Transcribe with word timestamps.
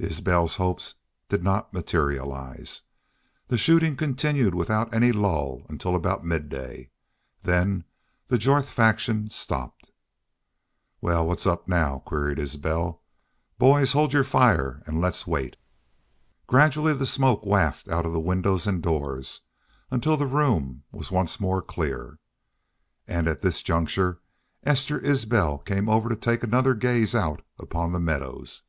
Isbel's 0.00 0.56
hopes 0.56 0.94
did 1.28 1.44
not 1.44 1.72
materialize. 1.72 2.82
The 3.46 3.56
shooting 3.56 3.94
continued 3.94 4.52
without 4.52 4.92
any 4.92 5.12
lull 5.12 5.62
until 5.68 5.94
about 5.94 6.24
midday. 6.24 6.90
Then 7.42 7.84
the 8.26 8.36
Jorth 8.36 8.66
faction 8.68 9.30
stopped. 9.30 9.92
"Wal, 11.00 11.12
now 11.22 11.22
what's 11.22 11.46
up?" 11.46 11.68
queried 12.04 12.40
Isbel. 12.40 13.00
"Boys, 13.58 13.92
hold 13.92 14.12
your 14.12 14.24
fire 14.24 14.82
an' 14.88 15.00
let's 15.00 15.24
wait." 15.24 15.54
Gradually 16.48 16.92
the 16.92 17.06
smoke 17.06 17.46
wafted 17.46 17.92
out 17.92 18.04
of 18.04 18.12
the 18.12 18.18
windows 18.18 18.66
and 18.66 18.82
doors, 18.82 19.42
until 19.88 20.16
the 20.16 20.26
room 20.26 20.82
was 20.90 21.12
once 21.12 21.38
more 21.38 21.62
clear. 21.62 22.18
And 23.06 23.28
at 23.28 23.42
this 23.42 23.62
juncture 23.62 24.18
Esther 24.64 24.98
Isbel 24.98 25.58
came 25.58 25.88
over 25.88 26.08
to 26.08 26.16
take 26.16 26.42
another 26.42 26.74
gaze 26.74 27.14
out 27.14 27.42
upon 27.56 27.92
the 27.92 28.00
meadows. 28.00 28.64